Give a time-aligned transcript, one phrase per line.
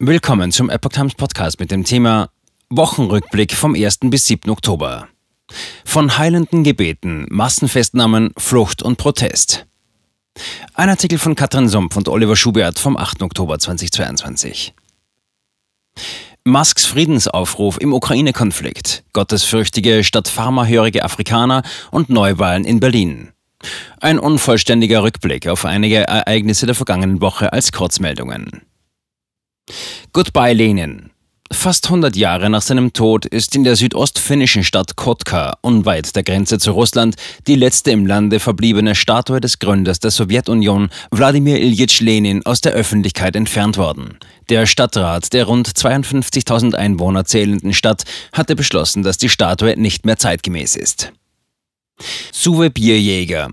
[0.00, 2.30] Willkommen zum Epoch Times Podcast mit dem Thema
[2.70, 3.98] Wochenrückblick vom 1.
[4.04, 4.48] bis 7.
[4.48, 5.08] Oktober.
[5.84, 9.66] Von heilenden Gebeten, Massenfestnahmen, Flucht und Protest.
[10.74, 13.22] Ein Artikel von Katrin Sumpf und Oliver Schubert vom 8.
[13.22, 14.72] Oktober 2022.
[16.44, 23.32] Musks Friedensaufruf im Ukraine-Konflikt, gottesfürchtige statt pharmahörige Afrikaner und Neuwahlen in Berlin.
[24.00, 28.62] Ein unvollständiger Rückblick auf einige Ereignisse der vergangenen Woche als Kurzmeldungen.
[30.12, 31.10] Goodbye Lenin.
[31.50, 36.58] Fast 100 Jahre nach seinem Tod ist in der südostfinnischen Stadt Kotka, unweit der Grenze
[36.58, 37.16] zu Russland,
[37.46, 42.72] die letzte im Lande verbliebene Statue des Gründers der Sowjetunion, Wladimir Ilyich Lenin, aus der
[42.72, 44.18] Öffentlichkeit entfernt worden.
[44.50, 50.18] Der Stadtrat der rund 52.000 Einwohner zählenden Stadt hatte beschlossen, dass die Statue nicht mehr
[50.18, 51.12] zeitgemäß ist.
[52.30, 53.50] Suwe Bierjäger.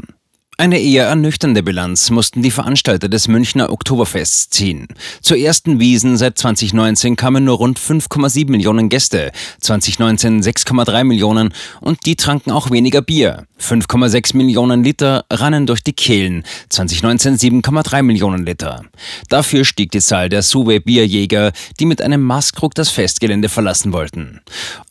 [0.57, 4.87] Eine eher ernüchternde Bilanz mussten die Veranstalter des Münchner Oktoberfests ziehen.
[5.21, 12.05] Zur ersten Wiesen seit 2019 kamen nur rund 5,7 Millionen Gäste, 2019 6,3 Millionen und
[12.05, 13.47] die tranken auch weniger Bier.
[13.59, 18.85] 5,6 Millionen Liter rannen durch die Kehlen, 2019 7,3 Millionen Liter.
[19.27, 24.41] Dafür stieg die Zahl der Suwe Bierjäger, die mit einem Maßkrug das Festgelände verlassen wollten.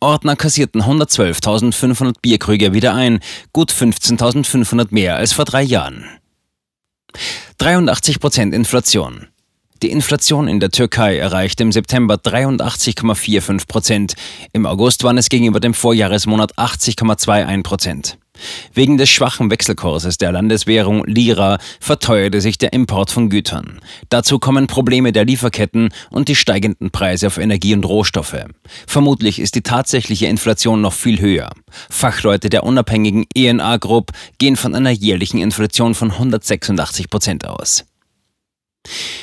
[0.00, 3.20] Ordner kassierten 112.500 Bierkrüge wieder ein,
[3.52, 6.04] gut 15.500 mehr als vor drei Jahren.
[7.58, 9.28] 83 Prozent Inflation.
[9.84, 14.14] Die Inflation in der Türkei erreichte im September 83,45 Prozent.
[14.52, 18.18] Im August waren es gegenüber dem Vorjahresmonat 80,21 Prozent.
[18.72, 23.80] Wegen des schwachen Wechselkurses der Landeswährung Lira verteuerte sich der Import von Gütern.
[24.08, 28.44] Dazu kommen Probleme der Lieferketten und die steigenden Preise auf Energie und Rohstoffe.
[28.86, 31.50] Vermutlich ist die tatsächliche Inflation noch viel höher.
[31.88, 37.84] Fachleute der unabhängigen ENA Group gehen von einer jährlichen Inflation von 186 Prozent aus.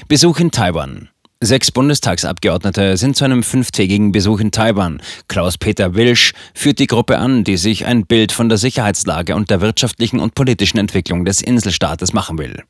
[0.08, 1.11] Besuch in Taiwan.
[1.44, 5.02] Sechs Bundestagsabgeordnete sind zu einem fünftägigen Besuch in Taiwan.
[5.28, 9.60] Klaus-Peter Wilsch führt die Gruppe an, die sich ein Bild von der Sicherheitslage und der
[9.60, 12.62] wirtschaftlichen und politischen Entwicklung des Inselstaates machen will.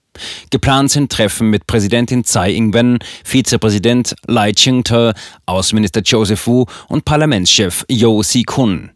[0.51, 7.84] Geplant sind Treffen mit Präsidentin Tsai Ing-wen, Vizepräsident Lai Ching-te, Außenminister Joseph Wu und Parlamentschef
[7.90, 8.91] Yo Si-kun.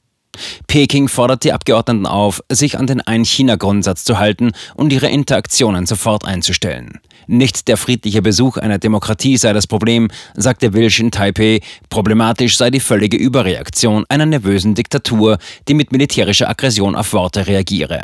[0.67, 6.25] Peking fordert die Abgeordneten auf, sich an den Ein-China-Grundsatz zu halten und ihre Interaktionen sofort
[6.25, 6.99] einzustellen.
[7.27, 12.69] Nicht der friedliche Besuch einer Demokratie sei das Problem, sagte Wilsch in Taipei, problematisch sei
[12.69, 15.37] die völlige Überreaktion einer nervösen Diktatur,
[15.67, 18.03] die mit militärischer Aggression auf Worte reagiere.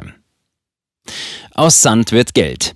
[1.53, 2.73] Aus Sand wird Geld.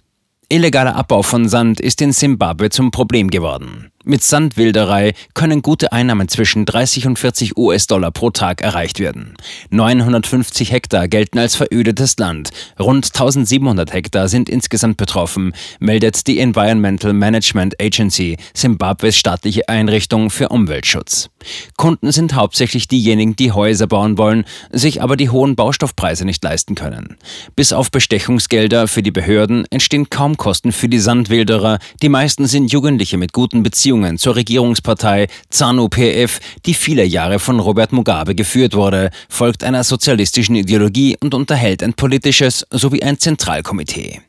[0.50, 3.92] Illegaler Abbau von Sand ist in Simbabwe zum Problem geworden.
[4.08, 9.34] Mit Sandwilderei können gute Einnahmen zwischen 30 und 40 US-Dollar pro Tag erreicht werden.
[9.72, 12.52] 950 Hektar gelten als verödetes Land.
[12.80, 20.50] Rund 1700 Hektar sind insgesamt betroffen, meldet die Environmental Management Agency, Simbabwes staatliche Einrichtung für
[20.50, 21.32] Umweltschutz.
[21.76, 26.76] Kunden sind hauptsächlich diejenigen, die Häuser bauen wollen, sich aber die hohen Baustoffpreise nicht leisten
[26.76, 27.18] können.
[27.56, 31.80] Bis auf Bestechungsgelder für die Behörden entstehen kaum Kosten für die Sandwilderer.
[32.04, 37.62] Die meisten sind Jugendliche mit guten Beziehungen Beziehungen zur Regierungspartei ZANU-PF, die viele Jahre von
[37.62, 44.22] Robert Mugabe geführt wurde, folgt einer sozialistischen Ideologie und unterhält ein politisches sowie ein Zentralkomitee.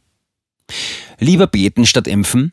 [1.18, 2.52] Lieber beten statt impfen?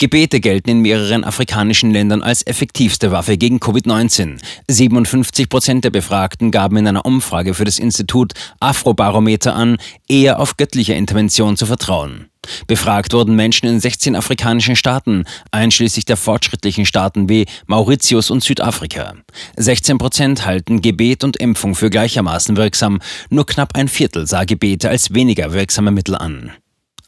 [0.00, 4.38] Gebete gelten in mehreren afrikanischen Ländern als effektivste Waffe gegen Covid-19.
[4.68, 9.76] 57 Prozent der Befragten gaben in einer Umfrage für das Institut Afrobarometer an,
[10.08, 12.28] eher auf göttliche Intervention zu vertrauen.
[12.68, 19.14] Befragt wurden Menschen in 16 afrikanischen Staaten, einschließlich der fortschrittlichen Staaten wie Mauritius und Südafrika.
[19.56, 24.90] 16 Prozent halten Gebet und Impfung für gleichermaßen wirksam, nur knapp ein Viertel sah Gebete
[24.90, 26.52] als weniger wirksame Mittel an.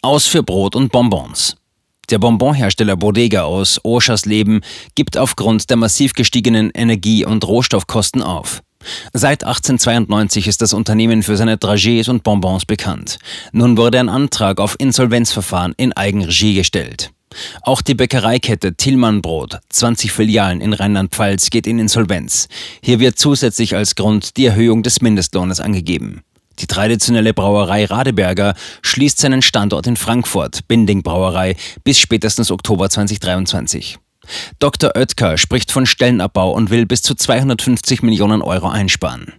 [0.03, 1.59] Aus für Brot und Bonbons.
[2.10, 4.62] Der Bonbonhersteller Bodega aus Oschersleben
[4.97, 8.62] gibt aufgrund der massiv gestiegenen Energie- und Rohstoffkosten auf.
[9.12, 13.19] Seit 1892 ist das Unternehmen für seine Dragés und Bonbons bekannt.
[13.53, 17.12] Nun wurde ein Antrag auf Insolvenzverfahren in Eigenregie gestellt.
[17.62, 22.48] Auch die Bäckereikette Tillmann Brot, 20 Filialen in Rheinland-Pfalz, geht in Insolvenz.
[22.83, 26.22] Hier wird zusätzlich als Grund die Erhöhung des Mindestlohnes angegeben.
[26.60, 33.98] Die traditionelle Brauerei Radeberger schließt seinen Standort in Frankfurt, Binding Brauerei, bis spätestens Oktober 2023.
[34.59, 34.95] Dr.
[34.95, 39.33] Oetker spricht von Stellenabbau und will bis zu 250 Millionen Euro einsparen.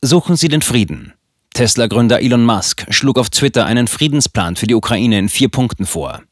[0.00, 1.12] Suchen Sie den Frieden.
[1.54, 6.22] Tesla-Gründer Elon Musk schlug auf Twitter einen Friedensplan für die Ukraine in vier Punkten vor.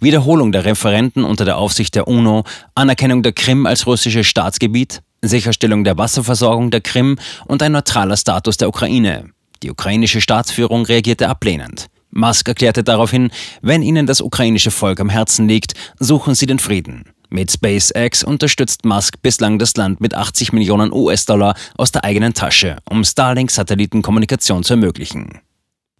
[0.00, 2.44] Wiederholung der Referenten unter der Aufsicht der UNO,
[2.74, 8.56] Anerkennung der Krim als russisches Staatsgebiet, Sicherstellung der Wasserversorgung der Krim und ein neutraler Status
[8.56, 9.30] der Ukraine.
[9.62, 11.88] Die ukrainische Staatsführung reagierte ablehnend.
[12.10, 13.30] Musk erklärte daraufhin,
[13.62, 17.04] wenn ihnen das ukrainische Volk am Herzen liegt, suchen sie den Frieden.
[17.30, 22.76] Mit SpaceX unterstützt Musk bislang das Land mit 80 Millionen US-Dollar aus der eigenen Tasche,
[22.90, 25.40] um Starlink-Satellitenkommunikation zu ermöglichen.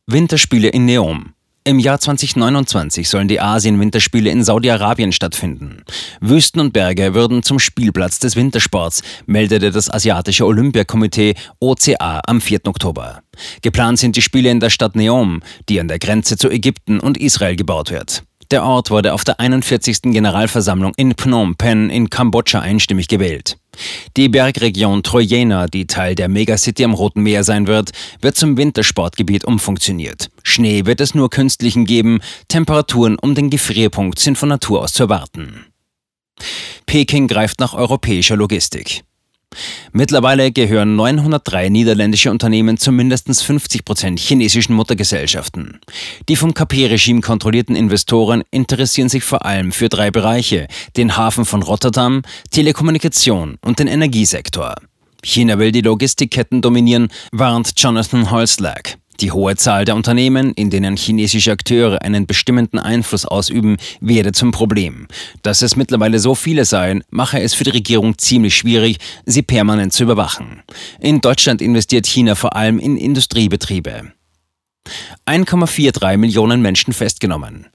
[0.06, 1.32] Winterspiele in Neom.
[1.64, 5.84] Im Jahr 2029 sollen die Asien-Winterspiele in Saudi-Arabien stattfinden.
[6.20, 12.66] Wüsten und Berge würden zum Spielplatz des Wintersports, meldete das Asiatische Olympiakomitee OCA am 4.
[12.66, 13.22] Oktober.
[13.62, 17.16] Geplant sind die Spiele in der Stadt Neom, die an der Grenze zu Ägypten und
[17.16, 18.24] Israel gebaut wird.
[18.50, 20.02] Der Ort wurde auf der 41.
[20.02, 23.56] Generalversammlung in Phnom Penh in Kambodscha einstimmig gewählt.
[24.16, 27.90] Die Bergregion Trojena, die Teil der Megacity am Roten Meer sein wird,
[28.20, 30.28] wird zum Wintersportgebiet umfunktioniert.
[30.42, 35.04] Schnee wird es nur künstlichen geben, Temperaturen um den Gefrierpunkt sind von Natur aus zu
[35.04, 35.66] erwarten.
[36.86, 39.04] Peking greift nach europäischer Logistik.
[39.92, 45.80] Mittlerweile gehören 903 niederländische Unternehmen zu mindestens 50 Prozent chinesischen Muttergesellschaften.
[46.28, 50.66] Die vom KP-Regime kontrollierten Investoren interessieren sich vor allem für drei Bereiche,
[50.96, 54.74] den Hafen von Rotterdam, Telekommunikation und den Energiesektor.
[55.24, 58.98] China will die Logistikketten dominieren, warnt Jonathan Holslack.
[59.22, 64.50] Die hohe Zahl der Unternehmen, in denen chinesische Akteure einen bestimmenden Einfluss ausüben, werde zum
[64.50, 65.06] Problem.
[65.42, 69.92] Dass es mittlerweile so viele seien, mache es für die Regierung ziemlich schwierig, sie permanent
[69.92, 70.64] zu überwachen.
[70.98, 74.12] In Deutschland investiert China vor allem in Industriebetriebe.
[75.26, 77.68] 1,43 Millionen Menschen festgenommen.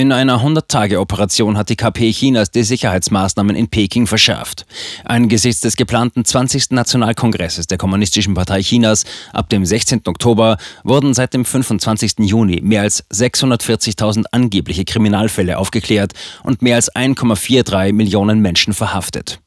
[0.00, 4.64] In einer 100-Tage-Operation hat die KP Chinas die Sicherheitsmaßnahmen in Peking verschärft.
[5.04, 6.70] Angesichts des geplanten 20.
[6.70, 9.04] Nationalkongresses der Kommunistischen Partei Chinas
[9.34, 10.00] ab dem 16.
[10.06, 12.20] Oktober wurden seit dem 25.
[12.20, 16.14] Juni mehr als 640.000 angebliche Kriminalfälle aufgeklärt
[16.44, 19.40] und mehr als 1,43 Millionen Menschen verhaftet.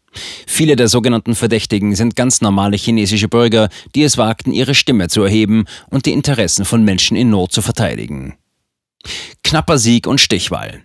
[0.46, 5.24] Viele der sogenannten Verdächtigen sind ganz normale chinesische Bürger, die es wagten, ihre Stimme zu
[5.24, 8.36] erheben und die Interessen von Menschen in Not zu verteidigen.
[9.44, 10.84] Knapper Sieg und Stichwahl.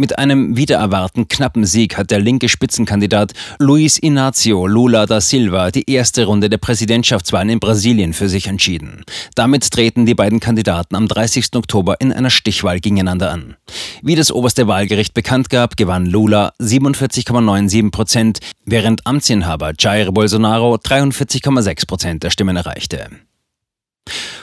[0.00, 5.90] Mit einem wiedererwarten knappen Sieg hat der linke Spitzenkandidat Luis Inácio Lula da Silva die
[5.90, 9.02] erste Runde der Präsidentschaftswahlen in Brasilien für sich entschieden.
[9.34, 11.56] Damit treten die beiden Kandidaten am 30.
[11.56, 13.56] Oktober in einer Stichwahl gegeneinander an.
[14.00, 21.88] Wie das oberste Wahlgericht bekannt gab, gewann Lula 47,97 Prozent, während Amtsinhaber Jair Bolsonaro 43,6
[21.88, 23.10] Prozent der Stimmen erreichte.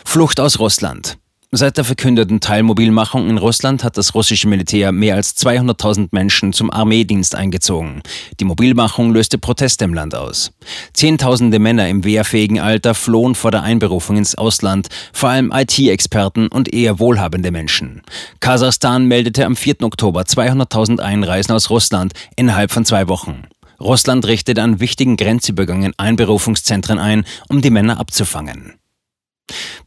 [0.03, 1.17] Flucht aus Russland.
[1.51, 6.71] Seit der verkündeten Teilmobilmachung in Russland hat das russische Militär mehr als 200.000 Menschen zum
[6.71, 8.01] Armeedienst eingezogen.
[8.39, 10.51] Die Mobilmachung löste Proteste im Land aus.
[10.93, 16.73] Zehntausende Männer im wehrfähigen Alter flohen vor der Einberufung ins Ausland, vor allem IT-Experten und
[16.73, 18.01] eher wohlhabende Menschen.
[18.39, 19.83] Kasachstan meldete am 4.
[19.83, 23.43] Oktober 200.000 Einreisen aus Russland innerhalb von zwei Wochen.
[23.79, 28.73] Russland richtet an wichtigen Grenzübergängen Einberufungszentren ein, um die Männer abzufangen.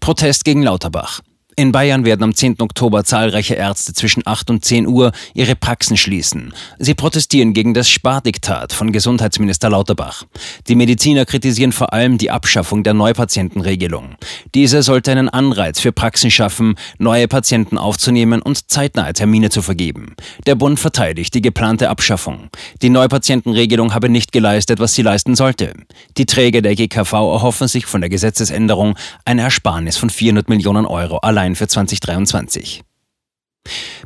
[0.00, 1.20] Protest gegen Lauterbach.
[1.58, 2.60] In Bayern werden am 10.
[2.60, 6.54] Oktober zahlreiche Ärzte zwischen 8 und 10 Uhr ihre Praxen schließen.
[6.78, 10.22] Sie protestieren gegen das Spardiktat von Gesundheitsminister Lauterbach.
[10.68, 14.14] Die Mediziner kritisieren vor allem die Abschaffung der Neupatientenregelung.
[14.54, 20.14] Diese sollte einen Anreiz für Praxen schaffen, neue Patienten aufzunehmen und zeitnahe Termine zu vergeben.
[20.46, 22.50] Der Bund verteidigt die geplante Abschaffung.
[22.82, 25.72] Die Neupatientenregelung habe nicht geleistet, was sie leisten sollte.
[26.18, 28.94] Die Träger der GKV erhoffen sich von der Gesetzesänderung
[29.24, 32.82] eine Ersparnis von 400 Millionen Euro allein Parteien für 2023.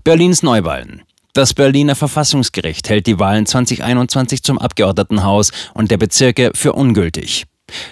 [0.05, 1.03] Berlins Neuwahlen.
[1.35, 7.45] Das Berliner Verfassungsgericht hält die Wahlen 2021 zum Abgeordnetenhaus und der Bezirke für ungültig.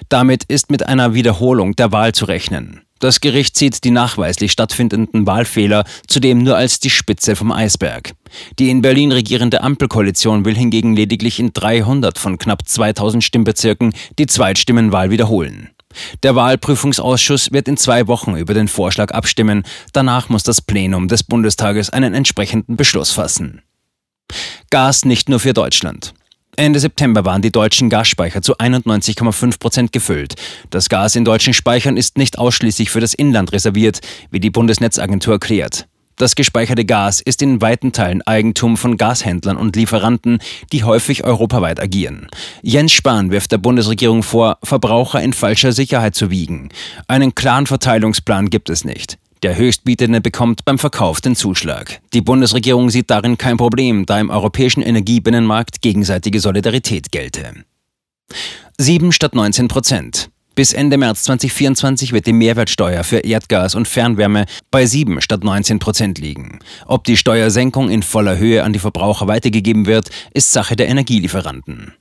[0.08, 2.82] Damit ist mit einer Wiederholung der Wahl zu rechnen.
[2.98, 8.12] Das Gericht sieht die nachweislich stattfindenden Wahlfehler zudem nur als die Spitze vom Eisberg.
[8.58, 14.26] Die in Berlin regierende Ampelkoalition will hingegen lediglich in 300 von knapp 2000 Stimmbezirken die
[14.26, 15.70] Zweitstimmenwahl wiederholen.
[16.22, 19.64] Der Wahlprüfungsausschuss wird in zwei Wochen über den Vorschlag abstimmen.
[19.92, 23.62] Danach muss das Plenum des Bundestages einen entsprechenden Beschluss fassen.
[24.70, 26.14] Gas nicht nur für Deutschland.
[26.56, 30.34] Ende September waren die deutschen Gasspeicher zu 91,5 Prozent gefüllt.
[30.70, 35.34] Das Gas in deutschen Speichern ist nicht ausschließlich für das Inland reserviert, wie die Bundesnetzagentur
[35.34, 35.86] erklärt.
[36.20, 40.38] Das gespeicherte Gas ist in weiten Teilen Eigentum von Gashändlern und Lieferanten,
[40.70, 42.26] die häufig europaweit agieren.
[42.60, 46.68] Jens Spahn wirft der Bundesregierung vor, Verbraucher in falscher Sicherheit zu wiegen.
[47.08, 49.16] Einen klaren Verteilungsplan gibt es nicht.
[49.42, 52.02] Der Höchstbietende bekommt beim Verkauf den Zuschlag.
[52.12, 57.54] Die Bundesregierung sieht darin kein Problem, da im europäischen Energiebinnenmarkt gegenseitige Solidarität gelte.
[58.76, 60.28] 7 statt 19 Prozent.
[60.60, 65.78] Bis Ende März 2024 wird die Mehrwertsteuer für Erdgas und Fernwärme bei 7 statt 19
[65.78, 66.58] Prozent liegen.
[66.84, 71.94] Ob die Steuersenkung in voller Höhe an die Verbraucher weitergegeben wird, ist Sache der Energielieferanten.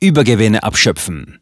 [0.00, 1.41] Übergewinne abschöpfen.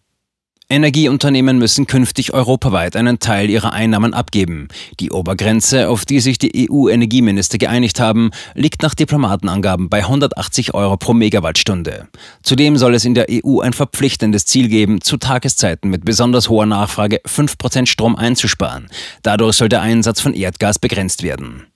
[0.70, 4.68] Energieunternehmen müssen künftig europaweit einen Teil ihrer Einnahmen abgeben.
[5.00, 10.96] Die Obergrenze, auf die sich die EU-Energieminister geeinigt haben, liegt nach Diplomatenangaben bei 180 Euro
[10.96, 12.06] pro Megawattstunde.
[12.44, 16.66] Zudem soll es in der EU ein verpflichtendes Ziel geben, zu Tageszeiten mit besonders hoher
[16.66, 18.88] Nachfrage 5% Strom einzusparen.
[19.24, 21.66] Dadurch soll der Einsatz von Erdgas begrenzt werden.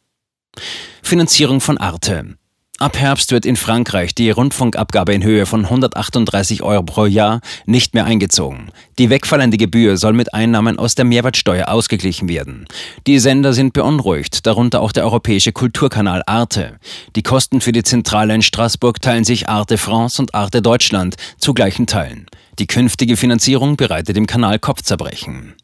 [1.02, 2.36] Finanzierung von Arte.
[2.80, 7.94] Ab Herbst wird in Frankreich die Rundfunkabgabe in Höhe von 138 Euro pro Jahr nicht
[7.94, 8.72] mehr eingezogen.
[8.98, 12.66] Die wegfallende Gebühr soll mit Einnahmen aus der Mehrwertsteuer ausgeglichen werden.
[13.06, 16.80] Die Sender sind beunruhigt, darunter auch der europäische Kulturkanal Arte.
[17.14, 21.54] Die Kosten für die Zentrale in Straßburg teilen sich Arte France und Arte Deutschland zu
[21.54, 22.26] gleichen Teilen.
[22.58, 25.54] Die künftige Finanzierung bereitet dem Kanal Kopfzerbrechen.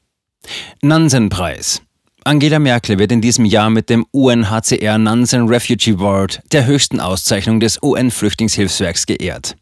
[0.80, 1.82] Nansenpreis.
[2.24, 7.60] Angela Merkel wird in diesem Jahr mit dem UNHCR Nansen Refugee Award, der höchsten Auszeichnung
[7.60, 9.56] des UN-Flüchtlingshilfswerks, geehrt.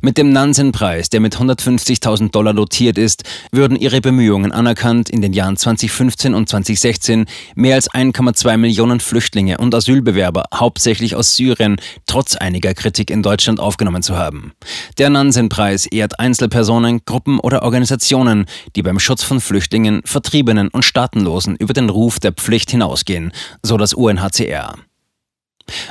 [0.00, 5.34] Mit dem Nansen-Preis, der mit 150.000 Dollar dotiert ist, würden ihre Bemühungen anerkannt, in den
[5.34, 11.76] Jahren 2015 und 2016 mehr als 1,2 Millionen Flüchtlinge und Asylbewerber, hauptsächlich aus Syrien,
[12.06, 14.52] trotz einiger Kritik in Deutschland aufgenommen zu haben.
[14.96, 21.56] Der Nansen-Preis ehrt Einzelpersonen, Gruppen oder Organisationen, die beim Schutz von Flüchtlingen, Vertriebenen und Staatenlosen
[21.56, 24.76] über den Ruf der Pflicht hinausgehen, so das UNHCR.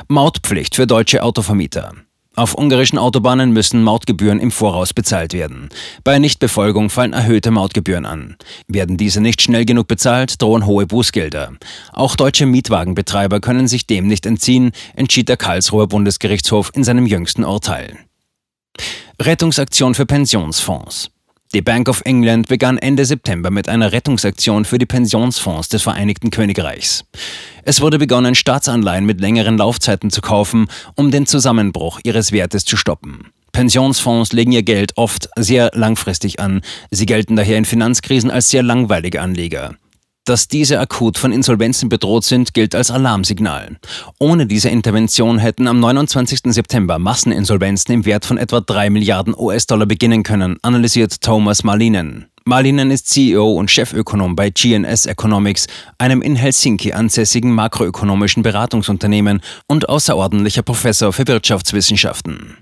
[0.08, 1.94] Mautpflicht für deutsche Autovermieter.
[2.36, 5.68] Auf ungarischen Autobahnen müssen Mautgebühren im Voraus bezahlt werden.
[6.04, 8.36] Bei Nichtbefolgung fallen erhöhte Mautgebühren an.
[8.68, 11.52] Werden diese nicht schnell genug bezahlt, drohen hohe Bußgelder.
[11.92, 17.44] Auch deutsche Mietwagenbetreiber können sich dem nicht entziehen, entschied der Karlsruher Bundesgerichtshof in seinem jüngsten
[17.44, 17.98] Urteil.
[19.20, 21.10] Rettungsaktion für Pensionsfonds.
[21.52, 26.30] Die Bank of England begann Ende September mit einer Rettungsaktion für die Pensionsfonds des Vereinigten
[26.30, 27.04] Königreichs.
[27.64, 32.76] Es wurde begonnen, Staatsanleihen mit längeren Laufzeiten zu kaufen, um den Zusammenbruch ihres Wertes zu
[32.76, 33.32] stoppen.
[33.50, 36.60] Pensionsfonds legen ihr Geld oft sehr langfristig an.
[36.92, 39.74] Sie gelten daher in Finanzkrisen als sehr langweilige Anleger.
[40.30, 43.78] Dass diese akut von Insolvenzen bedroht sind, gilt als Alarmsignal.
[44.20, 46.52] Ohne diese Intervention hätten am 29.
[46.54, 52.26] September Masseninsolvenzen im Wert von etwa 3 Milliarden US-Dollar beginnen können, analysiert Thomas Malinen.
[52.44, 55.66] Malinen ist CEO und Chefökonom bei GNS Economics,
[55.98, 62.56] einem in Helsinki ansässigen makroökonomischen Beratungsunternehmen und außerordentlicher Professor für Wirtschaftswissenschaften.